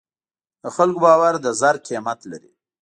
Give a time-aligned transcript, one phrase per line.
[0.63, 2.51] د خلکو باور د زر قیمت لري.